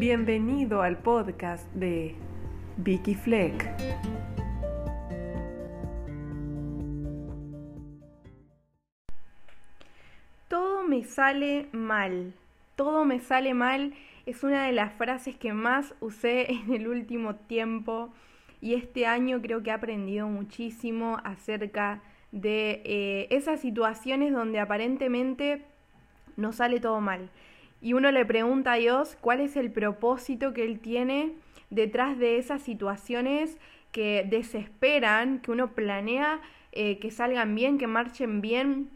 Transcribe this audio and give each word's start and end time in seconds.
Bienvenido 0.00 0.80
al 0.80 0.96
podcast 0.96 1.70
de 1.74 2.14
Vicky 2.78 3.14
Fleck. 3.14 3.68
Todo 10.48 10.84
me 10.84 11.04
sale 11.04 11.68
mal. 11.72 12.32
Todo 12.76 13.04
me 13.04 13.20
sale 13.20 13.52
mal 13.52 13.92
es 14.24 14.42
una 14.42 14.64
de 14.64 14.72
las 14.72 14.94
frases 14.94 15.36
que 15.36 15.52
más 15.52 15.94
usé 16.00 16.50
en 16.50 16.72
el 16.72 16.88
último 16.88 17.34
tiempo 17.34 18.08
y 18.62 18.76
este 18.76 19.04
año 19.04 19.42
creo 19.42 19.62
que 19.62 19.68
he 19.68 19.74
aprendido 19.74 20.28
muchísimo 20.28 21.18
acerca 21.24 22.00
de 22.32 22.80
eh, 22.86 23.26
esas 23.28 23.60
situaciones 23.60 24.32
donde 24.32 24.60
aparentemente 24.60 25.66
nos 26.38 26.56
sale 26.56 26.80
todo 26.80 27.02
mal. 27.02 27.28
Y 27.80 27.94
uno 27.94 28.10
le 28.10 28.24
pregunta 28.24 28.72
a 28.72 28.76
Dios 28.76 29.16
cuál 29.20 29.40
es 29.40 29.56
el 29.56 29.70
propósito 29.70 30.52
que 30.52 30.64
Él 30.64 30.80
tiene 30.80 31.32
detrás 31.70 32.18
de 32.18 32.38
esas 32.38 32.62
situaciones 32.62 33.58
que 33.92 34.26
desesperan, 34.28 35.40
que 35.40 35.50
uno 35.50 35.72
planea 35.72 36.40
eh, 36.72 36.98
que 36.98 37.10
salgan 37.10 37.54
bien, 37.54 37.78
que 37.78 37.86
marchen 37.86 38.40
bien 38.40 38.90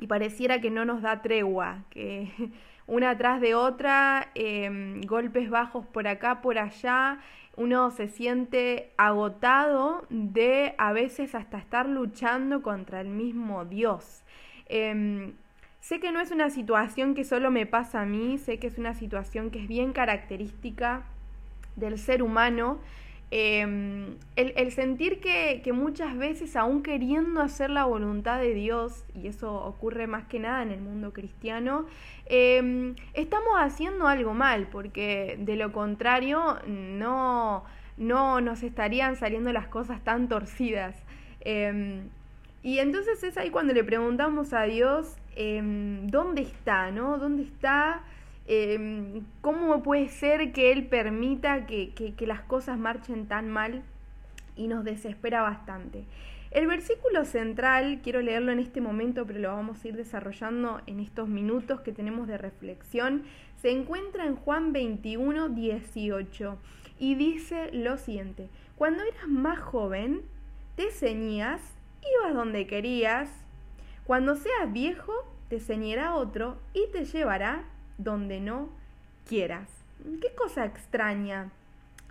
y 0.00 0.06
pareciera 0.06 0.60
que 0.60 0.70
no 0.70 0.84
nos 0.84 1.02
da 1.02 1.22
tregua, 1.22 1.84
que 1.90 2.30
una 2.86 3.10
atrás 3.10 3.40
de 3.40 3.54
otra, 3.54 4.30
em, 4.34 5.00
golpes 5.02 5.48
bajos 5.48 5.86
por 5.86 6.08
acá, 6.08 6.42
por 6.42 6.58
allá, 6.58 7.20
uno 7.56 7.90
se 7.92 8.08
siente 8.08 8.92
agotado 8.96 10.06
de 10.10 10.74
a 10.76 10.92
veces 10.92 11.36
hasta 11.36 11.58
estar 11.58 11.88
luchando 11.88 12.62
contra 12.62 13.00
el 13.00 13.08
mismo 13.08 13.64
Dios. 13.64 14.24
Em, 14.66 15.34
sé 15.84 16.00
que 16.00 16.12
no 16.12 16.20
es 16.20 16.30
una 16.30 16.48
situación 16.48 17.14
que 17.14 17.24
solo 17.24 17.50
me 17.50 17.66
pasa 17.66 18.00
a 18.00 18.06
mí, 18.06 18.38
sé 18.38 18.58
que 18.58 18.66
es 18.66 18.78
una 18.78 18.94
situación 18.94 19.50
que 19.50 19.60
es 19.60 19.68
bien 19.68 19.92
característica 19.92 21.02
del 21.76 21.98
ser 21.98 22.22
humano, 22.22 22.78
Em, 23.36 24.16
el, 24.36 24.70
sentir 24.70 25.20
que, 25.20 25.72
muchas 25.72 26.16
veces, 26.16 26.54
aún 26.54 26.84
queriendo 26.84 27.40
hacer 27.40 27.68
la 27.68 27.84
voluntad 27.84 28.38
de 28.38 28.54
Dios, 28.54 29.04
y 29.12 29.26
eso 29.26 29.52
ocurre 29.52 30.06
más 30.06 30.24
que 30.26 30.38
nada 30.38 30.62
en 30.62 30.70
el 30.70 30.80
mundo 30.80 31.12
cristiano, 31.12 31.86
em, 32.26 32.94
estamos 33.12 33.54
haciendo 33.58 34.06
algo 34.06 34.34
mal, 34.34 34.68
porque 34.70 35.36
de 35.40 35.56
lo 35.56 35.72
contrario 35.72 36.58
no, 36.68 37.64
no 37.96 38.40
nos 38.40 38.62
estarían 38.62 39.16
saliendo 39.16 39.52
las 39.52 39.66
cosas 39.66 40.00
tan 40.04 40.28
torcidas. 40.28 40.94
Em, 41.40 42.10
y 42.64 42.78
entonces 42.78 43.22
es 43.22 43.36
ahí 43.36 43.50
cuando 43.50 43.74
le 43.74 43.84
preguntamos 43.84 44.54
a 44.54 44.62
Dios, 44.62 45.14
¿dónde 45.36 46.40
está? 46.40 46.90
¿No? 46.90 47.18
¿Dónde 47.18 47.42
está? 47.42 48.02
Em, 48.46 49.22
¿Cómo 49.42 49.82
puede 49.82 50.08
ser 50.08 50.50
que 50.52 50.72
Él 50.72 50.86
permita 50.86 51.66
que, 51.66 52.14
las 52.20 52.40
cosas 52.40 52.78
marchen 52.78 53.26
tan 53.28 53.50
mal 53.50 53.82
y 54.56 54.68
nos 54.68 54.82
desespera 54.82 55.42
bastante? 55.42 56.04
El 56.52 56.66
versículo 56.66 57.26
central, 57.26 58.00
quiero 58.02 58.22
leerlo 58.22 58.50
en 58.50 58.60
este 58.60 58.80
momento, 58.80 59.26
pero 59.26 59.40
lo 59.40 59.48
vamos 59.48 59.84
a 59.84 59.88
ir 59.88 59.96
desarrollando 59.96 60.80
en 60.86 61.00
estos 61.00 61.28
minutos 61.28 61.82
que 61.82 61.92
tenemos 61.92 62.26
de 62.28 62.38
reflexión, 62.38 63.24
se 63.60 63.72
encuentra 63.72 64.24
en 64.24 64.36
Juan 64.36 64.72
21, 64.72 65.50
18 65.50 66.58
y 66.98 67.14
dice 67.16 67.68
lo 67.72 67.98
siguiente, 67.98 68.48
cuando 68.76 69.02
eras 69.02 69.28
más 69.28 69.58
joven, 69.58 70.22
te 70.76 70.90
ceñías, 70.90 71.60
ibas 72.20 72.34
donde 72.34 72.66
querías, 72.66 73.28
cuando 74.04 74.36
seas 74.36 74.72
viejo, 74.72 75.12
te 75.48 75.60
ceñirá 75.60 76.14
otro 76.14 76.58
y 76.72 76.86
te 76.92 77.04
llevará 77.04 77.64
donde 77.98 78.40
no 78.40 78.68
quieras. 79.26 79.68
Qué 80.20 80.34
cosa 80.34 80.64
extraña. 80.64 81.50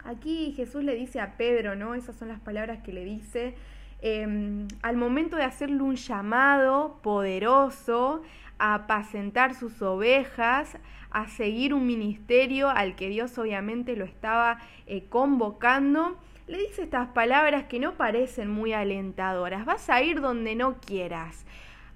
Aquí 0.04 0.54
Jesús 0.56 0.84
le 0.84 0.96
dice 0.96 1.20
a 1.20 1.38
Pedro, 1.38 1.76
¿no? 1.76 1.96
Esas 1.96 2.16
son 2.16 2.28
las 2.28 2.40
palabras 2.40 2.82
que 2.84 2.92
le 2.92 3.06
dice. 3.06 3.56
Em, 4.02 4.68
al 4.82 4.98
momento 4.98 5.38
de 5.38 5.44
hacerle 5.44 5.82
un 5.82 5.96
llamado 5.96 7.00
poderoso 7.02 8.22
a 8.60 8.74
apacentar 8.76 9.56
sus 9.56 9.82
ovejas, 9.82 10.78
a 11.14 11.28
seguir 11.28 11.74
un 11.74 11.86
ministerio 11.86 12.70
al 12.70 12.96
que 12.96 13.10
Dios 13.10 13.38
obviamente 13.38 13.96
lo 13.96 14.06
estaba 14.06 14.60
eh, 14.88 15.06
convocando, 15.10 16.18
le 16.48 16.58
dice 16.58 16.84
estas 16.84 17.08
palabras 17.10 17.66
que 17.66 17.80
no 17.80 17.94
parecen 17.94 18.50
muy 18.50 18.74
alentadoras. 18.74 19.66
Vas 19.66 19.90
a 19.90 20.02
ir 20.02 20.20
donde 20.20 20.56
no 20.56 20.76
quieras. 20.80 21.46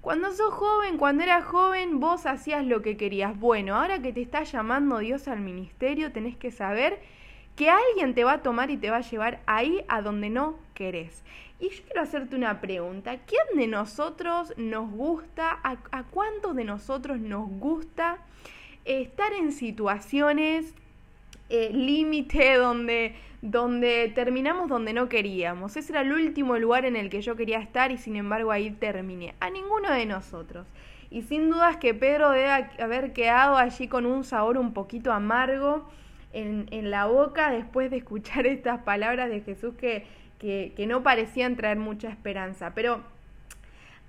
Cuando 0.00 0.32
sos 0.32 0.54
joven, 0.54 0.96
cuando 0.96 1.24
eras 1.24 1.44
joven, 1.44 2.00
vos 2.00 2.24
hacías 2.24 2.64
lo 2.64 2.80
que 2.80 2.96
querías. 2.96 3.38
Bueno, 3.38 3.76
ahora 3.76 4.00
que 4.00 4.12
te 4.12 4.22
está 4.22 4.44
llamando 4.44 4.98
Dios 4.98 5.28
al 5.28 5.40
ministerio, 5.40 6.12
tenés 6.12 6.36
que 6.36 6.50
saber 6.50 7.00
que 7.56 7.68
alguien 7.68 8.14
te 8.14 8.22
va 8.22 8.34
a 8.34 8.42
tomar 8.42 8.70
y 8.70 8.76
te 8.76 8.88
va 8.88 8.98
a 8.98 9.00
llevar 9.02 9.40
ahí 9.46 9.84
a 9.88 10.00
donde 10.00 10.30
no 10.30 10.60
querés. 10.74 11.24
Y 11.58 11.70
yo 11.70 11.82
quiero 11.84 12.02
hacerte 12.02 12.36
una 12.36 12.60
pregunta. 12.60 13.18
¿Quién 13.26 13.42
de 13.56 13.66
nosotros 13.66 14.54
nos 14.56 14.88
gusta, 14.90 15.58
a, 15.64 16.04
cuántos 16.04 16.54
de 16.54 16.62
nosotros 16.62 17.18
nos 17.18 17.48
gusta 17.48 18.18
estar 18.88 19.32
en 19.32 19.52
situaciones 19.52 20.74
eh, 21.48 21.70
límite 21.72 22.56
donde 22.56 23.14
donde 23.40 24.10
terminamos 24.14 24.68
donde 24.68 24.92
no 24.92 25.08
queríamos. 25.08 25.76
Ese 25.76 25.92
era 25.92 26.00
el 26.00 26.12
último 26.12 26.58
lugar 26.58 26.84
en 26.84 26.96
el 26.96 27.08
que 27.08 27.22
yo 27.22 27.36
quería 27.36 27.60
estar 27.60 27.92
y 27.92 27.98
sin 27.98 28.16
embargo 28.16 28.50
ahí 28.50 28.70
terminé. 28.70 29.34
A 29.40 29.50
ninguno 29.50 29.92
de 29.92 30.06
nosotros. 30.06 30.66
Y 31.10 31.22
sin 31.22 31.48
dudas 31.48 31.76
que 31.76 31.94
Pedro 31.94 32.30
debe 32.30 32.50
haber 32.50 33.12
quedado 33.12 33.56
allí 33.56 33.88
con 33.88 34.06
un 34.06 34.24
sabor 34.24 34.58
un 34.58 34.74
poquito 34.74 35.12
amargo 35.12 35.88
en, 36.32 36.66
en 36.70 36.90
la 36.90 37.06
boca 37.06 37.50
después 37.50 37.90
de 37.90 37.98
escuchar 37.98 38.46
estas 38.48 38.80
palabras 38.80 39.30
de 39.30 39.40
Jesús 39.40 39.74
que, 39.74 40.06
que, 40.38 40.72
que 40.76 40.86
no 40.86 41.02
parecían 41.02 41.56
traer 41.56 41.78
mucha 41.78 42.08
esperanza. 42.08 42.72
Pero 42.74 43.02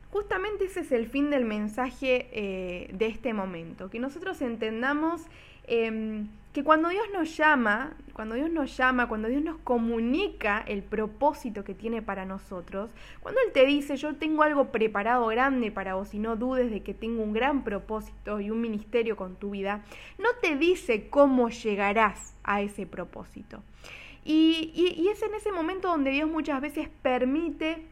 justamente 0.09 0.65
ese 0.65 0.81
es 0.81 0.91
el 0.91 1.07
fin 1.07 1.29
del 1.29 1.45
mensaje 1.45 2.27
eh, 2.31 2.89
de 2.93 3.07
este 3.07 3.33
momento, 3.33 3.89
que 3.89 3.99
nosotros 3.99 4.41
entendamos 4.41 5.27
Em, 5.71 6.27
que 6.51 6.63
cuando 6.63 6.89
Dios 6.89 7.05
nos 7.13 7.37
llama, 7.37 7.95
cuando 8.13 8.33
Dios 8.33 8.49
nos 8.49 8.75
llama, 8.75 9.07
cuando 9.07 9.27
Dios 9.27 9.43
nos 9.43 9.59
comunica 9.59 10.63
el 10.67 10.81
propósito 10.81 11.63
que 11.63 11.75
tiene 11.75 12.01
para 12.01 12.25
nosotros, 12.25 12.89
cuando 13.19 13.39
Él 13.45 13.53
te 13.53 13.67
dice, 13.67 13.95
yo 13.97 14.15
tengo 14.15 14.41
algo 14.41 14.71
preparado 14.71 15.27
grande 15.27 15.71
para 15.71 15.93
vos 15.93 16.11
y 16.15 16.17
no 16.17 16.35
dudes 16.37 16.71
de 16.71 16.81
que 16.81 16.95
tengo 16.95 17.21
un 17.21 17.33
gran 17.33 17.63
propósito 17.63 18.39
y 18.39 18.49
un 18.49 18.61
ministerio 18.61 19.15
con 19.15 19.35
tu 19.35 19.51
vida, 19.51 19.83
no 20.17 20.29
te 20.41 20.55
dice 20.55 21.07
cómo 21.07 21.49
llegarás 21.49 22.33
a 22.43 22.61
ese 22.61 22.87
propósito. 22.87 23.61
Y, 24.25 24.71
y 24.73 25.07
es 25.09 25.21
en 25.21 25.35
ese 25.35 25.51
momento 25.51 25.87
donde 25.87 26.09
Dios 26.09 26.27
muchas 26.27 26.61
veces 26.61 26.89
permite 27.03 27.85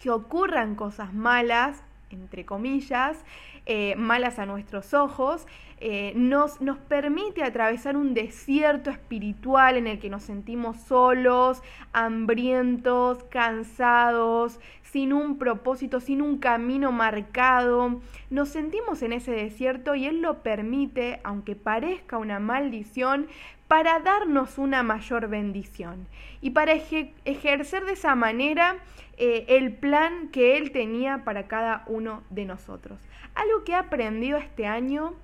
que 0.00 0.10
ocurran 0.10 0.74
cosas 0.74 1.12
malas, 1.12 1.82
entre 2.10 2.46
comillas, 2.46 3.18
eh, 3.66 3.96
malas 3.96 4.38
a 4.38 4.46
nuestros 4.46 4.94
ojos, 4.94 5.46
eh, 5.80 6.12
nos, 6.16 6.60
nos 6.60 6.78
permite 6.78 7.44
atravesar 7.44 7.96
un 7.96 8.14
desierto 8.14 8.90
espiritual 8.90 9.76
en 9.76 9.86
el 9.86 9.98
que 10.00 10.10
nos 10.10 10.24
sentimos 10.24 10.78
solos, 10.78 11.62
hambrientos, 11.92 13.22
cansados, 13.24 14.58
sin 14.82 15.12
un 15.12 15.38
propósito, 15.38 16.00
sin 16.00 16.22
un 16.22 16.38
camino 16.38 16.90
marcado. 16.92 18.00
Nos 18.30 18.48
sentimos 18.48 19.02
en 19.02 19.12
ese 19.12 19.32
desierto 19.32 19.94
y 19.94 20.06
Él 20.06 20.22
lo 20.22 20.42
permite, 20.42 21.20
aunque 21.24 21.54
parezca 21.54 22.18
una 22.18 22.40
maldición, 22.40 23.28
para 23.68 24.00
darnos 24.00 24.56
una 24.56 24.82
mayor 24.82 25.28
bendición 25.28 26.08
y 26.40 26.50
para 26.50 26.72
ejercer 26.72 27.84
de 27.84 27.92
esa 27.92 28.14
manera 28.14 28.78
eh, 29.18 29.44
el 29.48 29.74
plan 29.74 30.28
que 30.28 30.56
Él 30.56 30.72
tenía 30.72 31.24
para 31.24 31.46
cada 31.46 31.84
uno 31.86 32.22
de 32.30 32.46
nosotros. 32.46 32.98
Algo 33.34 33.64
que 33.64 33.72
he 33.72 33.76
aprendido 33.76 34.38
este 34.38 34.66
año 34.66 35.14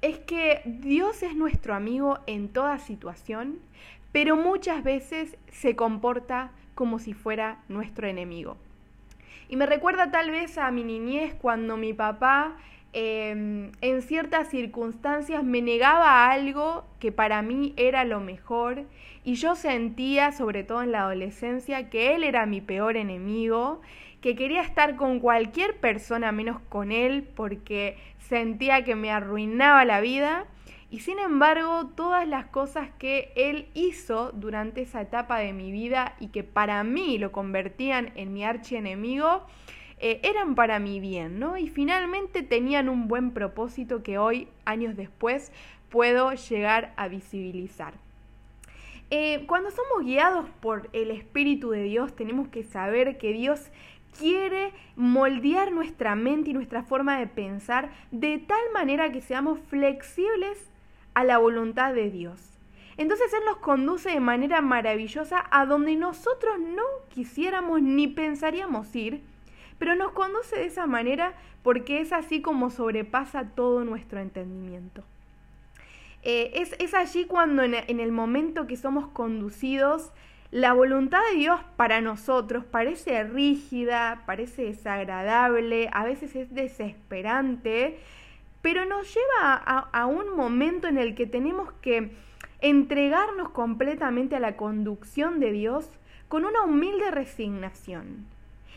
es 0.00 0.18
que 0.18 0.62
Dios 0.64 1.22
es 1.22 1.36
nuestro 1.36 1.74
amigo 1.74 2.18
en 2.26 2.48
toda 2.48 2.78
situación, 2.78 3.58
pero 4.10 4.36
muchas 4.36 4.82
veces 4.82 5.36
se 5.48 5.76
comporta 5.76 6.50
como 6.74 6.98
si 6.98 7.12
fuera 7.12 7.58
nuestro 7.68 8.06
enemigo. 8.06 8.56
Y 9.48 9.56
me 9.56 9.66
recuerda 9.66 10.10
tal 10.10 10.30
vez 10.30 10.58
a 10.58 10.70
mi 10.70 10.82
niñez 10.82 11.34
cuando 11.34 11.76
mi 11.76 11.92
papá 11.92 12.56
Em, 12.92 13.72
en 13.82 14.02
ciertas 14.02 14.48
circunstancias 14.48 15.44
me 15.44 15.60
negaba 15.60 16.30
algo 16.30 16.84
que 16.98 17.12
para 17.12 17.42
mí 17.42 17.74
era 17.76 18.04
lo 18.04 18.20
mejor 18.20 18.86
y 19.22 19.34
yo 19.34 19.54
sentía, 19.54 20.32
sobre 20.32 20.64
todo 20.64 20.82
en 20.82 20.92
la 20.92 21.02
adolescencia, 21.02 21.90
que 21.90 22.14
él 22.14 22.24
era 22.24 22.46
mi 22.46 22.60
peor 22.60 22.96
enemigo, 22.96 23.82
que 24.20 24.34
quería 24.34 24.62
estar 24.62 24.96
con 24.96 25.20
cualquier 25.20 25.76
persona 25.76 26.32
menos 26.32 26.60
con 26.68 26.90
él 26.92 27.22
porque 27.34 27.98
sentía 28.18 28.84
que 28.84 28.94
me 28.94 29.10
arruinaba 29.10 29.84
la 29.84 30.00
vida. 30.00 30.46
Y 30.90 31.00
sin 31.00 31.18
embargo, 31.18 31.88
todas 31.96 32.26
las 32.26 32.46
cosas 32.46 32.88
que 32.98 33.32
él 33.34 33.66
hizo 33.74 34.30
durante 34.32 34.82
esa 34.82 35.00
etapa 35.00 35.38
de 35.38 35.52
mi 35.52 35.72
vida 35.72 36.14
y 36.20 36.28
que 36.28 36.44
para 36.44 36.82
mí 36.84 37.18
lo 37.18 37.32
convertían 37.32 38.12
en 38.14 38.32
mi 38.32 38.44
archienemigo, 38.44 39.44
eh, 39.98 40.20
eran 40.22 40.54
para 40.54 40.78
mi 40.78 41.00
bien, 41.00 41.38
¿no? 41.38 41.56
Y 41.56 41.68
finalmente 41.68 42.42
tenían 42.42 42.88
un 42.88 43.08
buen 43.08 43.32
propósito 43.32 44.02
que 44.02 44.18
hoy, 44.18 44.48
años 44.64 44.96
después, 44.96 45.52
puedo 45.88 46.32
llegar 46.32 46.92
a 46.96 47.08
visibilizar. 47.08 47.94
Eh, 49.10 49.44
cuando 49.46 49.70
somos 49.70 50.04
guiados 50.04 50.48
por 50.60 50.90
el 50.92 51.10
Espíritu 51.10 51.70
de 51.70 51.84
Dios, 51.84 52.14
tenemos 52.16 52.48
que 52.48 52.64
saber 52.64 53.18
que 53.18 53.32
Dios 53.32 53.70
quiere 54.18 54.72
moldear 54.96 55.72
nuestra 55.72 56.14
mente 56.14 56.50
y 56.50 56.54
nuestra 56.54 56.82
forma 56.82 57.18
de 57.18 57.26
pensar 57.26 57.90
de 58.10 58.38
tal 58.38 58.62
manera 58.72 59.12
que 59.12 59.20
seamos 59.20 59.60
flexibles 59.68 60.58
a 61.14 61.24
la 61.24 61.38
voluntad 61.38 61.94
de 61.94 62.10
Dios. 62.10 62.58
Entonces 62.96 63.32
Él 63.32 63.40
nos 63.46 63.58
conduce 63.58 64.10
de 64.10 64.20
manera 64.20 64.60
maravillosa 64.60 65.44
a 65.50 65.66
donde 65.66 65.96
nosotros 65.96 66.58
no 66.58 66.82
quisiéramos 67.10 67.82
ni 67.82 68.08
pensaríamos 68.08 68.94
ir, 68.96 69.22
pero 69.78 69.94
nos 69.94 70.12
conduce 70.12 70.56
de 70.56 70.66
esa 70.66 70.86
manera 70.86 71.34
porque 71.62 72.00
es 72.00 72.12
así 72.12 72.40
como 72.40 72.70
sobrepasa 72.70 73.50
todo 73.54 73.84
nuestro 73.84 74.20
entendimiento. 74.20 75.04
Eh, 76.22 76.52
es, 76.78 76.94
allí 76.94 77.24
cuando 77.24 77.62
en 77.62 78.00
el 78.00 78.10
momento 78.10 78.66
que 78.66 78.76
somos 78.76 79.06
conducidos, 79.08 80.12
la 80.50 80.72
voluntad 80.72 81.20
de 81.30 81.38
Dios 81.38 81.60
para 81.76 82.00
nosotros 82.00 82.64
parece 82.64 83.22
rígida, 83.24 84.22
parece 84.26 84.62
desagradable, 84.62 85.88
a 85.92 86.04
veces 86.04 86.34
es 86.34 86.52
desesperante, 86.52 87.98
pero 88.62 88.84
nos 88.86 89.14
lleva 89.14 89.54
a 89.54 90.06
un 90.06 90.34
momento 90.34 90.88
en 90.88 90.98
el 90.98 91.14
que 91.14 91.26
tenemos 91.26 91.72
que 91.80 92.10
entregarnos 92.60 93.50
completamente 93.50 94.36
a 94.36 94.40
la 94.40 94.56
conducción 94.56 95.40
de 95.40 95.52
Dios 95.52 95.90
con 96.28 96.44
una 96.44 96.62
humilde 96.62 97.10
resignación. 97.10 98.35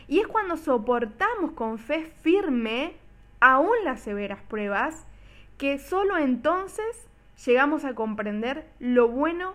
Y 0.09 0.19
es 0.19 0.27
cuando 0.27 0.57
soportamos 0.57 1.51
con 1.51 1.77
fe 1.77 2.11
firme 2.21 2.95
aún 3.39 3.75
las 3.85 4.01
severas 4.01 4.41
pruebas 4.41 5.06
que 5.57 5.79
solo 5.79 6.17
entonces 6.17 7.07
llegamos 7.45 7.85
a 7.85 7.95
comprender 7.95 8.67
lo 8.79 9.07
bueno 9.07 9.53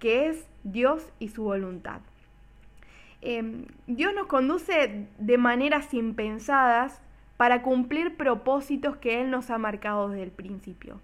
que 0.00 0.28
es 0.28 0.48
Dios 0.64 1.12
y 1.20 1.28
su 1.28 1.44
voluntad. 1.44 2.00
Em, 3.20 3.66
Dios 3.86 4.12
nos 4.14 4.26
conduce 4.26 5.06
de 5.18 5.38
maneras 5.38 5.94
impensadas 5.94 7.00
para 7.36 7.62
cumplir 7.62 8.16
propósitos 8.16 8.96
que 8.96 9.20
Él 9.20 9.30
nos 9.30 9.50
ha 9.50 9.58
marcado 9.58 10.08
desde 10.08 10.24
el 10.24 10.32
principio. 10.32 11.00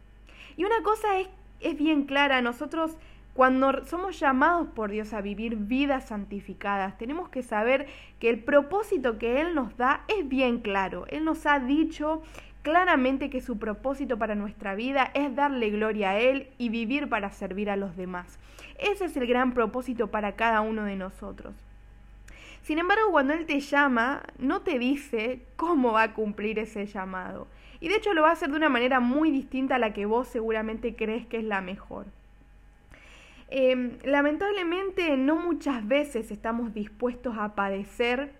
Y 0.56 0.64
una 0.64 0.82
cosa 0.82 1.20
es 1.20 1.28
es 1.60 1.76
bien 1.76 2.04
clara. 2.04 2.40
Nosotros 2.42 2.96
cuando 3.38 3.84
somos 3.84 4.18
llamados 4.18 4.66
por 4.66 4.90
Dios 4.90 5.12
a 5.12 5.20
vivir 5.20 5.54
vidas 5.54 6.08
santificadas, 6.08 6.98
tenemos 6.98 7.28
que 7.28 7.44
saber 7.44 7.86
que 8.18 8.30
el 8.30 8.40
propósito 8.40 9.16
que 9.16 9.40
Él 9.40 9.54
nos 9.54 9.76
da 9.76 10.02
es 10.08 10.28
bien 10.28 10.58
claro. 10.58 11.06
Él 11.06 11.24
nos 11.24 11.46
ha 11.46 11.60
dicho 11.60 12.20
claramente 12.62 13.30
que 13.30 13.40
su 13.40 13.56
propósito 13.56 14.18
para 14.18 14.34
nuestra 14.34 14.74
vida 14.74 15.12
es 15.14 15.36
darle 15.36 15.70
gloria 15.70 16.10
a 16.10 16.18
Él 16.18 16.48
y 16.58 16.68
vivir 16.68 17.08
para 17.08 17.30
servir 17.30 17.70
a 17.70 17.76
los 17.76 17.96
demás. 17.96 18.40
Ese 18.76 19.04
es 19.04 19.16
el 19.16 19.28
gran 19.28 19.54
propósito 19.54 20.08
para 20.08 20.32
cada 20.32 20.60
uno 20.60 20.82
de 20.82 20.96
nosotros. 20.96 21.54
Sin 22.62 22.80
embargo, 22.80 23.12
cuando 23.12 23.34
Él 23.34 23.46
te 23.46 23.60
llama, 23.60 24.24
no 24.40 24.62
te 24.62 24.80
dice 24.80 25.42
cómo 25.54 25.92
va 25.92 26.02
a 26.02 26.12
cumplir 26.12 26.58
ese 26.58 26.86
llamado. 26.86 27.46
Y 27.78 27.86
de 27.86 27.94
hecho 27.94 28.14
lo 28.14 28.22
va 28.22 28.30
a 28.30 28.32
hacer 28.32 28.50
de 28.50 28.56
una 28.56 28.68
manera 28.68 28.98
muy 28.98 29.30
distinta 29.30 29.76
a 29.76 29.78
la 29.78 29.94
que 29.94 30.06
vos 30.06 30.26
seguramente 30.26 30.96
crees 30.96 31.24
que 31.24 31.36
es 31.36 31.44
la 31.44 31.60
mejor. 31.60 32.06
Em, 33.50 33.98
lamentablemente 34.04 35.16
no 35.16 35.36
muchas 35.36 35.86
veces 35.86 36.30
estamos 36.30 36.74
dispuestos 36.74 37.36
a 37.38 37.54
padecer, 37.54 38.32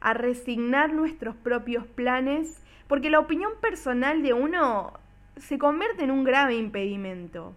a 0.00 0.12
resignar 0.14 0.92
nuestros 0.92 1.34
propios 1.36 1.86
planes, 1.86 2.62
porque 2.86 3.10
la 3.10 3.20
opinión 3.20 3.52
personal 3.60 4.22
de 4.22 4.34
uno 4.34 4.92
se 5.36 5.58
convierte 5.58 6.04
en 6.04 6.10
un 6.10 6.24
grave 6.24 6.56
impedimento. 6.56 7.54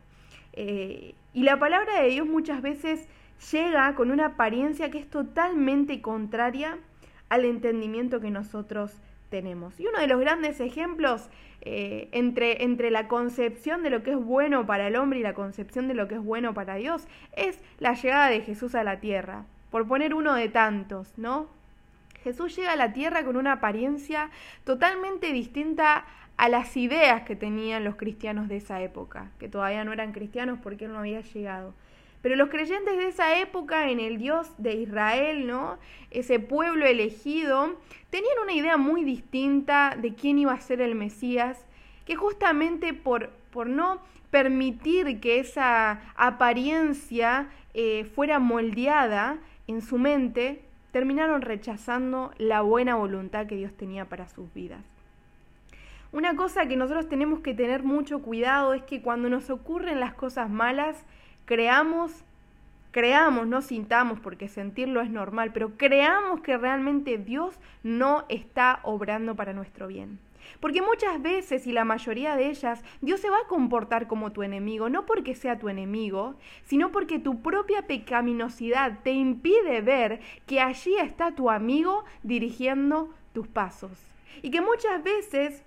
Eh, 0.53 1.15
y 1.33 1.43
la 1.43 1.59
palabra 1.59 2.01
de 2.01 2.09
Dios 2.09 2.27
muchas 2.27 2.61
veces 2.61 3.07
llega 3.51 3.93
con 3.95 4.11
una 4.11 4.27
apariencia 4.27 4.89
que 4.91 4.99
es 4.99 5.09
totalmente 5.09 6.01
contraria 6.01 6.77
al 7.29 7.45
entendimiento 7.45 8.21
que 8.21 8.29
nosotros 8.29 8.91
tenemos. 8.91 9.12
Y 9.79 9.87
uno 9.87 9.99
de 9.99 10.07
los 10.07 10.19
grandes 10.19 10.59
ejemplos 10.59 11.29
eh, 11.61 12.09
entre, 12.11 12.63
entre 12.63 12.91
la 12.91 13.07
concepción 13.07 13.83
de 13.83 13.89
lo 13.89 14.03
que 14.03 14.11
es 14.11 14.17
bueno 14.17 14.65
para 14.65 14.87
el 14.87 14.95
hombre 14.95 15.19
y 15.19 15.23
la 15.23 15.33
concepción 15.33 15.87
de 15.87 15.93
lo 15.93 16.07
que 16.07 16.15
es 16.15 16.23
bueno 16.23 16.53
para 16.53 16.75
Dios 16.75 17.07
es 17.35 17.59
la 17.79 17.93
llegada 17.93 18.29
de 18.29 18.41
Jesús 18.41 18.75
a 18.75 18.83
la 18.83 18.99
tierra, 18.99 19.45
por 19.71 19.87
poner 19.87 20.13
uno 20.13 20.35
de 20.35 20.49
tantos, 20.49 21.17
¿no? 21.17 21.47
Jesús 22.23 22.55
llega 22.55 22.73
a 22.73 22.77
la 22.77 22.93
tierra 22.93 23.23
con 23.23 23.35
una 23.35 23.53
apariencia 23.53 24.29
totalmente 24.63 25.33
distinta 25.33 26.05
a 26.37 26.49
las 26.49 26.75
ideas 26.77 27.23
que 27.23 27.35
tenían 27.35 27.83
los 27.83 27.95
cristianos 27.95 28.47
de 28.47 28.57
esa 28.57 28.81
época, 28.81 29.31
que 29.39 29.49
todavía 29.49 29.83
no 29.83 29.93
eran 29.93 30.13
cristianos 30.13 30.59
porque 30.61 30.85
él 30.85 30.93
no 30.93 30.99
había 30.99 31.21
llegado. 31.21 31.73
Pero 32.23 32.37
los 32.37 32.49
creyentes 32.49 32.95
de 32.95 33.09
esa 33.09 33.37
época 33.37 33.89
en 33.89 33.99
el 33.99 34.17
Dios 34.17 34.49
de 34.57 34.75
Israel, 34.75 35.45
¿no? 35.45 35.77
Ese 36.09 36.39
pueblo 36.39 36.85
elegido, 36.85 37.77
tenían 38.09 38.33
una 38.41 38.53
idea 38.53 38.77
muy 38.77 39.03
distinta 39.03 39.97
de 40.01 40.15
quién 40.15 40.39
iba 40.39 40.53
a 40.53 40.61
ser 40.61 40.79
el 40.79 40.95
Mesías, 40.95 41.65
que 42.05 42.15
justamente 42.15 42.93
por, 42.93 43.29
por 43.51 43.67
no 43.67 44.01
permitir 44.31 45.19
que 45.19 45.41
esa 45.41 46.01
apariencia 46.15 47.49
eh, 47.73 48.05
fuera 48.15 48.39
moldeada 48.39 49.37
en 49.67 49.81
su 49.81 49.97
mente, 49.97 50.63
terminaron 50.93 51.41
rechazando 51.41 52.31
la 52.37 52.61
buena 52.61 52.95
voluntad 52.95 53.47
que 53.47 53.57
Dios 53.57 53.73
tenía 53.73 54.05
para 54.05 54.29
sus 54.29 54.53
vidas. 54.53 54.79
Una 56.13 56.37
cosa 56.37 56.67
que 56.67 56.77
nosotros 56.77 57.09
tenemos 57.09 57.41
que 57.41 57.53
tener 57.53 57.83
mucho 57.83 58.21
cuidado 58.21 58.73
es 58.73 58.83
que 58.83 59.01
cuando 59.01 59.27
nos 59.27 59.49
ocurren 59.49 59.99
las 59.99 60.13
cosas 60.13 60.49
malas, 60.49 61.03
creamos, 61.45 62.23
creamos, 62.91 63.47
no 63.47 63.61
sintamos, 63.61 64.19
porque 64.19 64.47
sentirlo 64.47 65.01
es 65.01 65.09
normal, 65.09 65.51
pero 65.53 65.77
creamos 65.77 66.41
que 66.41 66.57
realmente 66.57 67.17
Dios 67.17 67.59
no 67.83 68.25
está 68.29 68.79
obrando 68.83 69.35
para 69.35 69.53
nuestro 69.53 69.87
bien. 69.87 70.19
Porque 70.59 70.81
muchas 70.81 71.21
veces, 71.21 71.67
y 71.67 71.71
la 71.71 71.85
mayoría 71.85 72.35
de 72.35 72.49
ellas, 72.49 72.83
Dios 73.01 73.19
se 73.19 73.29
va 73.29 73.37
a 73.37 73.47
comportar 73.47 74.07
como 74.07 74.31
tu 74.31 74.43
enemigo, 74.43 74.89
no 74.89 75.05
porque 75.05 75.35
sea 75.35 75.59
tu 75.59 75.69
enemigo, 75.69 76.35
sino 76.63 76.91
porque 76.91 77.19
tu 77.19 77.41
propia 77.41 77.83
pecaminosidad 77.83 78.99
te 79.03 79.11
impide 79.11 79.81
ver 79.81 80.21
que 80.45 80.59
allí 80.59 80.95
está 80.97 81.31
tu 81.31 81.49
amigo 81.49 82.03
dirigiendo 82.23 83.09
tus 83.33 83.47
pasos. 83.47 83.91
Y 84.41 84.51
que 84.51 84.61
muchas 84.61 85.03
veces 85.03 85.63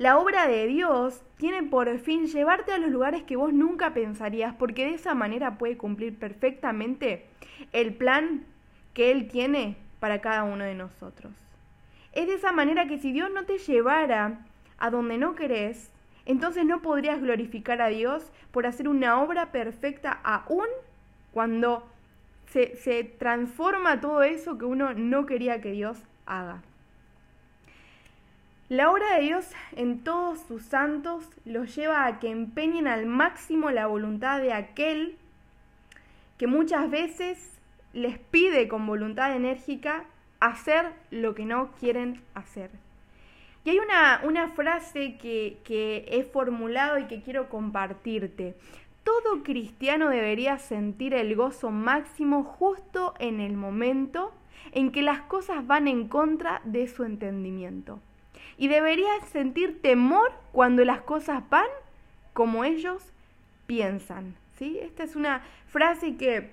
la 0.00 0.16
obra 0.16 0.48
de 0.48 0.66
Dios 0.66 1.20
tiene 1.36 1.62
por 1.62 1.98
fin 1.98 2.26
llevarte 2.26 2.72
a 2.72 2.78
los 2.78 2.90
lugares 2.90 3.22
que 3.24 3.36
vos 3.36 3.52
nunca 3.52 3.92
pensarías, 3.92 4.54
porque 4.54 4.86
de 4.86 4.94
esa 4.94 5.14
manera 5.14 5.58
puede 5.58 5.76
cumplir 5.76 6.18
perfectamente 6.18 7.26
el 7.74 7.92
plan 7.92 8.46
que 8.94 9.10
Él 9.10 9.28
tiene 9.28 9.76
para 9.98 10.22
cada 10.22 10.44
uno 10.44 10.64
de 10.64 10.74
nosotros. 10.74 11.34
Es 12.14 12.28
de 12.28 12.32
esa 12.32 12.50
manera 12.50 12.86
que 12.86 12.96
si 12.96 13.12
Dios 13.12 13.30
no 13.30 13.44
te 13.44 13.58
llevara 13.58 14.38
a 14.78 14.88
donde 14.88 15.18
no 15.18 15.34
querés, 15.34 15.92
entonces 16.24 16.64
no 16.64 16.80
podrías 16.80 17.20
glorificar 17.20 17.82
a 17.82 17.88
Dios 17.88 18.32
por 18.52 18.64
hacer 18.64 18.88
una 18.88 19.20
obra 19.20 19.52
perfecta 19.52 20.18
aún 20.24 20.64
cuando 21.34 21.86
se, 22.46 22.74
se 22.76 23.04
transforma 23.04 24.00
todo 24.00 24.22
eso 24.22 24.56
que 24.56 24.64
uno 24.64 24.94
no 24.94 25.26
quería 25.26 25.60
que 25.60 25.72
Dios 25.72 25.98
haga. 26.24 26.62
La 28.70 28.88
obra 28.88 29.16
de 29.16 29.22
Dios 29.22 29.50
en 29.74 30.04
todos 30.04 30.38
sus 30.46 30.62
santos 30.62 31.28
los 31.44 31.74
lleva 31.74 32.06
a 32.06 32.20
que 32.20 32.30
empeñen 32.30 32.86
al 32.86 33.04
máximo 33.04 33.72
la 33.72 33.88
voluntad 33.88 34.40
de 34.40 34.52
aquel 34.52 35.16
que 36.38 36.46
muchas 36.46 36.88
veces 36.88 37.58
les 37.94 38.20
pide 38.20 38.68
con 38.68 38.86
voluntad 38.86 39.34
enérgica 39.34 40.04
hacer 40.38 40.92
lo 41.10 41.34
que 41.34 41.46
no 41.46 41.72
quieren 41.80 42.22
hacer. 42.34 42.70
Y 43.64 43.70
hay 43.70 43.80
una, 43.80 44.20
una 44.22 44.50
frase 44.50 45.18
que, 45.18 45.58
que 45.64 46.06
he 46.08 46.22
formulado 46.22 46.96
y 46.96 47.06
que 47.06 47.22
quiero 47.22 47.48
compartirte. 47.48 48.54
Todo 49.02 49.42
cristiano 49.42 50.10
debería 50.10 50.58
sentir 50.58 51.12
el 51.14 51.34
gozo 51.34 51.72
máximo 51.72 52.44
justo 52.44 53.14
en 53.18 53.40
el 53.40 53.56
momento 53.56 54.32
en 54.70 54.92
que 54.92 55.02
las 55.02 55.22
cosas 55.22 55.66
van 55.66 55.88
en 55.88 56.06
contra 56.06 56.62
de 56.62 56.86
su 56.86 57.02
entendimiento 57.02 57.98
y 58.56 58.68
deberías 58.68 59.28
sentir 59.28 59.80
temor 59.80 60.32
cuando 60.52 60.84
las 60.84 61.00
cosas 61.00 61.42
van 61.48 61.68
como 62.32 62.64
ellos 62.64 63.02
piensan. 63.66 64.34
¿sí? 64.58 64.78
Esta 64.82 65.04
es 65.04 65.16
una 65.16 65.42
frase 65.68 66.16
que 66.16 66.50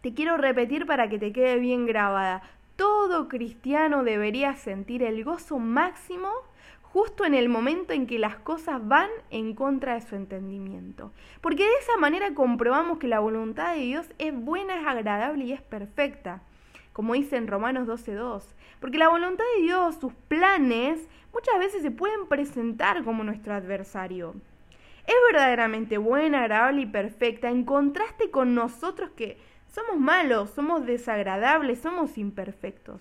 te 0.00 0.14
quiero 0.14 0.36
repetir 0.36 0.86
para 0.86 1.08
que 1.08 1.18
te 1.18 1.32
quede 1.32 1.58
bien 1.58 1.86
grabada. 1.86 2.42
Todo 2.76 3.28
cristiano 3.28 4.04
debería 4.04 4.56
sentir 4.56 5.02
el 5.02 5.24
gozo 5.24 5.58
máximo 5.58 6.30
justo 6.82 7.24
en 7.24 7.34
el 7.34 7.48
momento 7.48 7.92
en 7.92 8.06
que 8.06 8.18
las 8.18 8.36
cosas 8.36 8.86
van 8.86 9.10
en 9.30 9.54
contra 9.54 9.94
de 9.94 10.00
su 10.00 10.16
entendimiento. 10.16 11.12
Porque 11.40 11.64
de 11.64 11.74
esa 11.80 11.96
manera 11.98 12.34
comprobamos 12.34 12.98
que 12.98 13.08
la 13.08 13.20
voluntad 13.20 13.74
de 13.74 13.80
Dios 13.80 14.06
es 14.18 14.34
buena, 14.34 14.80
es 14.80 14.86
agradable 14.86 15.44
y 15.44 15.52
es 15.52 15.62
perfecta. 15.62 16.40
Como 16.98 17.14
dice 17.14 17.36
en 17.36 17.46
Romanos 17.46 17.86
12.2. 17.86 18.42
Porque 18.80 18.98
la 18.98 19.08
voluntad 19.08 19.44
de 19.54 19.62
Dios, 19.62 20.00
sus 20.00 20.12
planes, 20.26 21.08
muchas 21.32 21.56
veces 21.60 21.80
se 21.80 21.92
pueden 21.92 22.26
presentar 22.26 23.04
como 23.04 23.22
nuestro 23.22 23.54
adversario. 23.54 24.34
Es 25.06 25.14
verdaderamente 25.30 25.96
buena, 25.96 26.40
agradable 26.40 26.80
y 26.80 26.86
perfecta 26.86 27.50
en 27.50 27.64
contraste 27.64 28.32
con 28.32 28.56
nosotros 28.56 29.10
que 29.10 29.38
somos 29.68 29.96
malos, 30.00 30.50
somos 30.50 30.86
desagradables, 30.86 31.78
somos 31.78 32.18
imperfectos. 32.18 33.00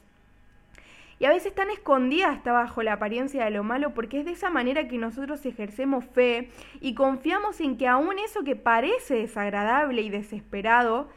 Y 1.17 1.25
a 1.25 1.31
veces 1.31 1.55
tan 1.55 1.71
escondida 1.71 2.31
está 2.31 2.51
bajo 2.51 2.83
la 2.83 2.93
apariencia 2.93 3.45
de 3.45 3.49
lo 3.49 3.63
malo 3.63 3.95
porque 3.95 4.19
es 4.19 4.25
de 4.25 4.33
esa 4.33 4.51
manera 4.51 4.87
que 4.87 4.99
nosotros 4.99 5.43
ejercemos 5.43 6.05
fe 6.05 6.51
y 6.81 6.93
confiamos 6.93 7.59
en 7.61 7.79
que 7.79 7.87
aún 7.87 8.19
eso 8.19 8.43
que 8.43 8.55
parece 8.55 9.15
desagradable 9.15 10.03
y 10.03 10.11
desesperado 10.11 11.09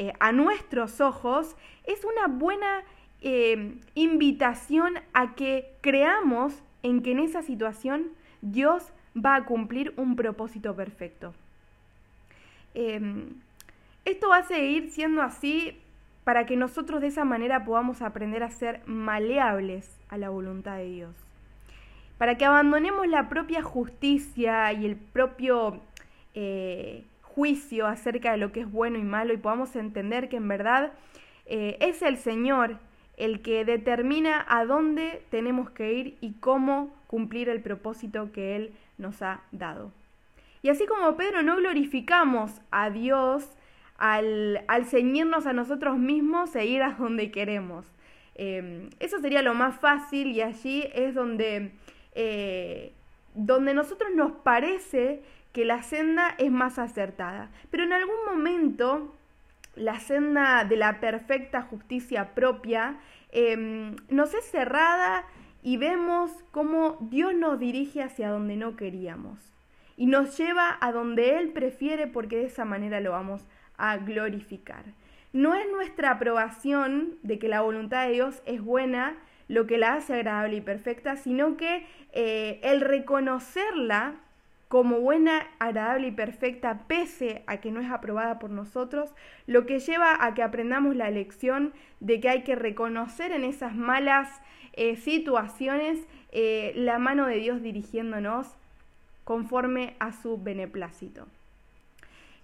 eh, 0.00 0.14
a 0.18 0.32
nuestros 0.32 1.02
ojos 1.02 1.54
es 1.84 2.06
una 2.06 2.26
buena 2.26 2.84
eh, 3.20 3.74
invitación 3.94 4.94
a 5.12 5.34
que 5.34 5.74
creamos 5.82 6.54
en 6.82 7.02
que 7.02 7.10
en 7.12 7.18
esa 7.18 7.42
situación 7.42 8.06
Dios 8.40 8.94
va 9.14 9.34
a 9.34 9.44
cumplir 9.44 9.92
un 9.98 10.16
propósito 10.16 10.74
perfecto. 10.74 11.34
Em, 12.72 13.26
esto 14.06 14.30
va 14.30 14.38
a 14.38 14.44
seguir 14.44 14.90
siendo 14.90 15.20
así 15.20 15.76
para 16.24 16.46
que 16.46 16.56
nosotros 16.56 17.02
de 17.02 17.08
esa 17.08 17.26
manera 17.26 17.66
podamos 17.66 18.00
aprender 18.00 18.42
a 18.42 18.48
ser 18.48 18.80
maleables 18.86 20.00
a 20.08 20.16
la 20.16 20.30
voluntad 20.30 20.78
de 20.78 20.86
Dios. 20.86 21.14
Para 22.16 22.38
que 22.38 22.46
abandonemos 22.46 23.06
la 23.06 23.28
propia 23.28 23.62
justicia 23.62 24.72
y 24.72 24.86
el 24.86 24.96
propio 24.96 25.78
eh, 26.32 27.04
juicio 27.34 27.86
acerca 27.86 28.32
de 28.32 28.38
lo 28.38 28.52
que 28.52 28.60
es 28.60 28.70
bueno 28.70 28.98
y 28.98 29.02
malo 29.02 29.32
y 29.32 29.38
podamos 29.38 29.76
entender 29.76 30.28
que 30.28 30.36
en 30.36 30.48
verdad 30.48 30.92
eh, 31.46 31.76
es 31.80 32.02
el 32.02 32.16
Señor 32.16 32.78
el 33.16 33.42
que 33.42 33.64
determina 33.64 34.44
a 34.48 34.64
dónde 34.64 35.22
tenemos 35.30 35.70
que 35.70 35.92
ir 35.92 36.16
y 36.20 36.32
cómo 36.34 36.94
cumplir 37.06 37.48
el 37.48 37.60
propósito 37.60 38.32
que 38.32 38.56
Él 38.56 38.72
nos 38.96 39.20
ha 39.20 39.42
dado. 39.52 39.92
Y 40.62 40.68
así 40.68 40.86
como 40.86 41.16
Pedro 41.16 41.42
no 41.42 41.56
glorificamos 41.56 42.60
a 42.70 42.90
Dios 42.90 43.48
al, 43.98 44.64
ceñirnos 44.86 45.46
a 45.46 45.52
nosotros 45.52 45.98
mismos 45.98 46.56
e 46.56 46.66
ir 46.66 46.82
a 46.82 46.92
donde 46.92 47.30
queremos. 47.30 47.84
Em, 48.34 48.88
eso 48.98 49.18
sería 49.20 49.42
lo 49.42 49.54
más 49.54 49.78
fácil 49.78 50.28
y 50.28 50.40
allí 50.40 50.84
es 50.94 51.14
donde, 51.14 51.72
eh, 52.14 52.92
donde 53.34 53.74
nosotros 53.74 54.10
nos 54.14 54.32
parece 54.32 55.22
que 55.52 55.64
la 55.64 55.82
senda 55.82 56.34
es 56.38 56.50
más 56.50 56.78
acertada. 56.78 57.50
Pero 57.70 57.84
en 57.84 57.92
algún 57.92 58.24
momento 58.26 59.14
la 59.76 60.00
senda 60.00 60.64
de 60.64 60.76
la 60.76 61.00
perfecta 61.00 61.62
justicia 61.62 62.34
propia 62.34 62.98
em, 63.32 63.96
nos 64.08 64.34
es 64.34 64.44
cerrada 64.44 65.24
y 65.62 65.76
vemos 65.76 66.30
cómo 66.50 66.98
Dios 67.00 67.34
nos 67.34 67.58
dirige 67.58 68.02
hacia 68.02 68.30
donde 68.30 68.56
no 68.56 68.76
queríamos 68.76 69.38
y 69.96 70.06
nos 70.06 70.36
lleva 70.38 70.78
a 70.80 70.92
donde 70.92 71.38
Él 71.38 71.50
prefiere 71.50 72.06
porque 72.06 72.38
de 72.38 72.46
esa 72.46 72.64
manera 72.64 73.00
lo 73.00 73.12
vamos 73.12 73.46
a 73.76 73.98
glorificar. 73.98 74.84
No 75.32 75.54
es 75.54 75.70
nuestra 75.70 76.12
aprobación 76.12 77.18
de 77.22 77.38
que 77.38 77.48
la 77.48 77.60
voluntad 77.60 78.06
de 78.06 78.14
Dios 78.14 78.42
es 78.46 78.62
buena 78.62 79.16
lo 79.46 79.66
que 79.66 79.78
la 79.78 79.94
hace 79.94 80.14
agradable 80.14 80.56
y 80.56 80.60
perfecta, 80.60 81.16
sino 81.16 81.56
que 81.56 81.86
eh, 82.12 82.60
el 82.62 82.80
reconocerla 82.80 84.14
como 84.70 85.00
buena, 85.00 85.48
agradable 85.58 86.06
y 86.06 86.12
perfecta, 86.12 86.84
pese 86.86 87.42
a 87.48 87.56
que 87.56 87.72
no 87.72 87.80
es 87.80 87.90
aprobada 87.90 88.38
por 88.38 88.50
nosotros, 88.50 89.12
lo 89.48 89.66
que 89.66 89.80
lleva 89.80 90.24
a 90.24 90.32
que 90.32 90.44
aprendamos 90.44 90.94
la 90.94 91.10
lección 91.10 91.72
de 91.98 92.20
que 92.20 92.28
hay 92.28 92.44
que 92.44 92.54
reconocer 92.54 93.32
en 93.32 93.42
esas 93.42 93.74
malas 93.74 94.28
eh, 94.74 94.94
situaciones 94.94 95.98
eh, 96.30 96.70
la 96.76 97.00
mano 97.00 97.26
de 97.26 97.38
Dios 97.38 97.62
dirigiéndonos 97.62 98.46
conforme 99.24 99.96
a 99.98 100.12
su 100.12 100.40
beneplácito. 100.40 101.26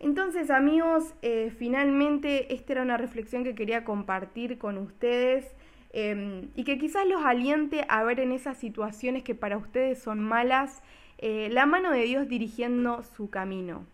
Entonces 0.00 0.50
amigos, 0.50 1.14
eh, 1.22 1.52
finalmente 1.56 2.52
esta 2.52 2.72
era 2.72 2.82
una 2.82 2.96
reflexión 2.96 3.44
que 3.44 3.54
quería 3.54 3.84
compartir 3.84 4.58
con 4.58 4.78
ustedes 4.78 5.46
y 5.94 6.64
que 6.64 6.76
quizás 6.76 7.06
los 7.06 7.24
aliente 7.24 7.86
a 7.88 8.04
ver 8.04 8.20
en 8.20 8.32
esas 8.32 8.58
situaciones 8.58 9.22
que 9.22 9.34
para 9.34 9.56
ustedes 9.56 9.98
son 9.98 10.20
malas, 10.20 10.82
eh, 11.18 11.48
la 11.50 11.66
mano 11.66 11.90
de 11.90 12.02
Dios 12.02 12.28
dirigiendo 12.28 13.02
su 13.02 13.30
camino. 13.30 13.84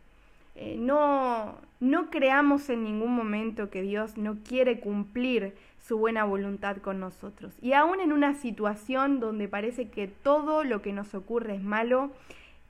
Eh, 0.54 0.76
no, 0.78 1.56
no 1.80 2.10
creamos 2.10 2.68
en 2.68 2.84
ningún 2.84 3.14
momento 3.14 3.70
que 3.70 3.82
Dios 3.82 4.18
no 4.18 4.36
quiere 4.46 4.80
cumplir 4.80 5.54
su 5.78 5.98
buena 5.98 6.24
voluntad 6.24 6.76
con 6.78 7.00
nosotros. 7.00 7.54
Y 7.60 7.72
aún 7.72 8.00
en 8.00 8.12
una 8.12 8.34
situación 8.34 9.18
donde 9.18 9.48
parece 9.48 9.88
que 9.88 10.08
todo 10.08 10.64
lo 10.64 10.82
que 10.82 10.92
nos 10.92 11.14
ocurre 11.14 11.54
es 11.54 11.62
malo, 11.62 12.10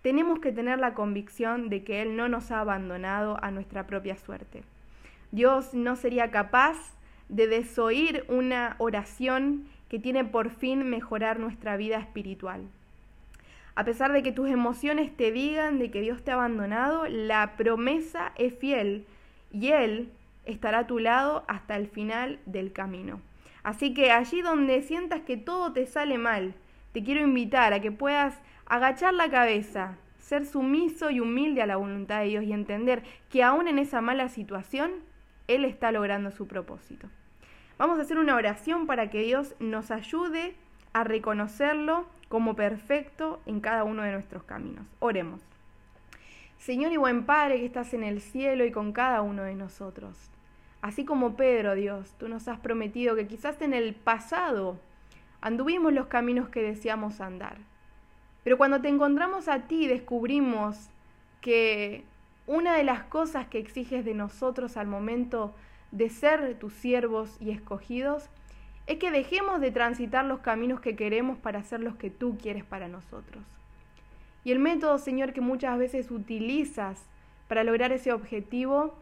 tenemos 0.02 0.40
que 0.40 0.52
tener 0.52 0.78
la 0.78 0.94
convicción 0.94 1.68
de 1.68 1.84
que 1.84 2.02
Él 2.02 2.16
no 2.16 2.28
nos 2.28 2.50
ha 2.50 2.60
abandonado 2.60 3.42
a 3.42 3.50
nuestra 3.50 3.86
propia 3.86 4.16
suerte. 4.16 4.62
Dios 5.30 5.74
no 5.74 5.96
sería 5.96 6.30
capaz 6.30 6.76
de 7.28 7.46
desoír 7.46 8.24
una 8.28 8.76
oración 8.78 9.64
que 9.88 9.98
tiene 9.98 10.24
por 10.24 10.50
fin 10.50 10.88
mejorar 10.88 11.38
nuestra 11.38 11.76
vida 11.76 11.98
espiritual. 11.98 12.62
A 13.74 13.84
pesar 13.84 14.12
de 14.12 14.22
que 14.22 14.32
tus 14.32 14.50
emociones 14.50 15.16
te 15.16 15.32
digan 15.32 15.78
de 15.78 15.90
que 15.90 16.02
Dios 16.02 16.22
te 16.22 16.30
ha 16.30 16.34
abandonado, 16.34 17.06
la 17.08 17.56
promesa 17.56 18.32
es 18.36 18.54
fiel 18.54 19.06
y 19.50 19.68
Él 19.68 20.10
estará 20.44 20.80
a 20.80 20.86
tu 20.86 20.98
lado 20.98 21.44
hasta 21.48 21.76
el 21.76 21.88
final 21.88 22.38
del 22.44 22.72
camino. 22.72 23.20
Así 23.62 23.94
que 23.94 24.10
allí 24.10 24.42
donde 24.42 24.82
sientas 24.82 25.22
que 25.22 25.36
todo 25.36 25.72
te 25.72 25.86
sale 25.86 26.18
mal, 26.18 26.54
te 26.92 27.02
quiero 27.02 27.22
invitar 27.22 27.72
a 27.72 27.80
que 27.80 27.92
puedas 27.92 28.38
agachar 28.66 29.14
la 29.14 29.30
cabeza, 29.30 29.96
ser 30.18 30.44
sumiso 30.44 31.10
y 31.10 31.20
humilde 31.20 31.62
a 31.62 31.66
la 31.66 31.76
voluntad 31.76 32.20
de 32.20 32.26
Dios 32.26 32.44
y 32.44 32.52
entender 32.52 33.02
que 33.30 33.42
aún 33.42 33.68
en 33.68 33.78
esa 33.78 34.00
mala 34.00 34.28
situación, 34.28 34.92
Él 35.48 35.64
está 35.64 35.92
logrando 35.92 36.30
su 36.30 36.46
propósito. 36.46 37.08
Vamos 37.78 37.98
a 37.98 38.02
hacer 38.02 38.18
una 38.18 38.36
oración 38.36 38.86
para 38.86 39.08
que 39.10 39.22
Dios 39.22 39.54
nos 39.60 39.90
ayude 39.90 40.54
a 40.92 41.04
reconocerlo 41.04 42.06
como 42.32 42.56
perfecto 42.56 43.42
en 43.44 43.60
cada 43.60 43.84
uno 43.84 44.04
de 44.04 44.12
nuestros 44.12 44.42
caminos. 44.44 44.86
Oremos. 45.00 45.42
Señor 46.56 46.90
y 46.90 46.96
buen 46.96 47.26
Padre 47.26 47.58
que 47.58 47.66
estás 47.66 47.92
en 47.92 48.02
el 48.02 48.22
cielo 48.22 48.64
y 48.64 48.72
con 48.72 48.92
cada 48.94 49.20
uno 49.20 49.42
de 49.42 49.54
nosotros. 49.54 50.16
Así 50.80 51.04
como 51.04 51.36
Pedro, 51.36 51.74
Dios, 51.74 52.14
tú 52.18 52.28
nos 52.28 52.48
has 52.48 52.58
prometido 52.58 53.16
que 53.16 53.26
quizás 53.26 53.60
en 53.60 53.74
el 53.74 53.94
pasado 53.94 54.78
anduvimos 55.42 55.92
los 55.92 56.06
caminos 56.06 56.48
que 56.48 56.62
deseamos 56.62 57.20
andar. 57.20 57.58
Pero 58.44 58.56
cuando 58.56 58.80
te 58.80 58.88
encontramos 58.88 59.46
a 59.46 59.66
ti 59.66 59.86
descubrimos 59.86 60.88
que 61.42 62.02
una 62.46 62.78
de 62.78 62.84
las 62.84 63.02
cosas 63.02 63.46
que 63.46 63.58
exiges 63.58 64.06
de 64.06 64.14
nosotros 64.14 64.78
al 64.78 64.86
momento 64.86 65.54
de 65.90 66.08
ser 66.08 66.58
tus 66.58 66.72
siervos 66.72 67.36
y 67.42 67.50
escogidos 67.50 68.30
es 68.86 68.98
que 68.98 69.10
dejemos 69.10 69.60
de 69.60 69.70
transitar 69.70 70.24
los 70.24 70.40
caminos 70.40 70.80
que 70.80 70.96
queremos 70.96 71.38
para 71.38 71.60
hacer 71.60 71.80
los 71.80 71.96
que 71.96 72.10
tú 72.10 72.36
quieres 72.40 72.64
para 72.64 72.88
nosotros. 72.88 73.44
Y 74.44 74.50
el 74.50 74.58
método, 74.58 74.98
Señor, 74.98 75.32
que 75.32 75.40
muchas 75.40 75.78
veces 75.78 76.10
utilizas 76.10 77.00
para 77.48 77.62
lograr 77.62 77.92
ese 77.92 78.12
objetivo 78.12 78.94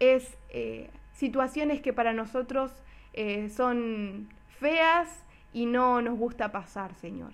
es 0.00 0.36
eh, 0.50 0.90
situaciones 1.14 1.80
que 1.80 1.92
para 1.92 2.12
nosotros 2.12 2.72
eh, 3.12 3.48
son 3.48 4.28
feas 4.58 5.08
y 5.52 5.66
no 5.66 6.02
nos 6.02 6.18
gusta 6.18 6.50
pasar, 6.50 6.94
Señor. 6.94 7.32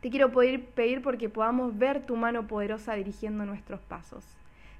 Te 0.00 0.10
quiero 0.10 0.32
pedir, 0.32 0.64
pedir 0.66 1.02
porque 1.02 1.28
podamos 1.28 1.78
ver 1.78 2.04
tu 2.06 2.16
mano 2.16 2.46
poderosa 2.46 2.94
dirigiendo 2.94 3.46
nuestros 3.46 3.80
pasos. 3.80 4.24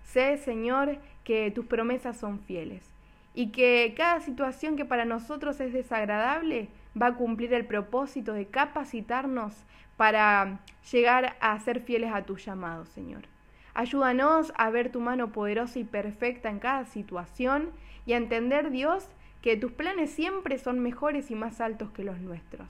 Sé, 0.04 0.37
Señor, 0.38 0.98
que 1.22 1.50
tus 1.50 1.66
promesas 1.66 2.16
son 2.16 2.40
fieles 2.40 2.98
y 3.35 3.50
que 3.50 3.94
cada 3.97 4.20
situación 4.20 4.76
que 4.76 4.85
para 4.85 5.04
nosotros 5.04 5.61
es 5.61 5.73
desagradable 5.73 6.68
va 7.00 7.08
a 7.08 7.14
cumplir 7.14 7.54
el 7.54 7.66
propósito 7.66 8.32
de 8.32 8.47
capacitarnos 8.47 9.54
para 9.97 10.61
llegar 10.90 11.37
a 11.40 11.58
ser 11.61 11.80
fieles 11.80 12.12
a 12.12 12.23
tu 12.23 12.37
llamado, 12.37 12.87
Señor. 12.87 13.23
Ayúdanos 13.75 14.52
a 14.56 14.70
ver 14.70 14.90
tu 14.90 15.00
mano 15.00 15.30
poderosa 15.30 15.78
y 15.78 15.85
perfecta 15.85 16.50
en 16.50 16.58
cada 16.58 16.85
situación 16.85 17.70
y 18.06 18.12
a 18.12 18.16
entender, 18.16 18.70
Dios, 18.70 19.08
que 19.42 19.56
tus 19.56 19.73
planes 19.73 20.11
siempre 20.11 20.58
son 20.58 20.80
mejores 20.80 21.30
y 21.30 21.35
más 21.35 21.61
altos 21.61 21.90
que 21.90 22.04
los 22.04 22.18
nuestros. 22.18 22.68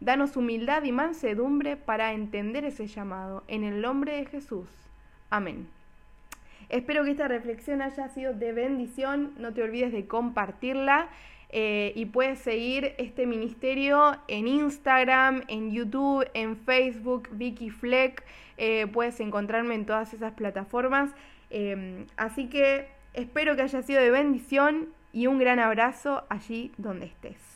Danos 0.00 0.36
humildad 0.36 0.82
y 0.84 0.92
mansedumbre 0.92 1.76
para 1.76 2.12
entender 2.12 2.64
ese 2.64 2.86
llamado. 2.86 3.44
En 3.46 3.62
el 3.62 3.80
nombre 3.80 4.16
de 4.16 4.26
Jesús. 4.26 4.68
Amén. 5.30 5.68
Espero 6.72 7.04
que 7.04 7.10
esta 7.10 7.28
reflexión 7.28 7.82
haya 7.82 8.08
sido 8.08 8.32
de 8.32 8.54
bendición. 8.54 9.34
No 9.36 9.52
te 9.52 9.62
olvides 9.62 9.92
de 9.92 10.06
compartirla. 10.06 11.10
Eh, 11.50 11.92
y 11.94 12.06
puedes 12.06 12.38
seguir 12.38 12.94
este 12.96 13.26
ministerio 13.26 14.16
en 14.26 14.48
Instagram, 14.48 15.42
en 15.48 15.70
YouTube, 15.70 16.26
en 16.32 16.56
Facebook, 16.56 17.28
Vicky 17.32 17.68
Fleck. 17.68 18.24
Eh, 18.56 18.86
puedes 18.86 19.20
encontrarme 19.20 19.74
en 19.74 19.84
todas 19.84 20.14
esas 20.14 20.32
plataformas. 20.32 21.10
Eh, 21.50 22.06
así 22.16 22.48
que 22.48 22.88
espero 23.12 23.54
que 23.54 23.62
haya 23.62 23.82
sido 23.82 24.00
de 24.00 24.10
bendición 24.10 24.88
y 25.12 25.26
un 25.26 25.38
gran 25.38 25.58
abrazo 25.58 26.24
allí 26.30 26.72
donde 26.78 27.04
estés. 27.04 27.51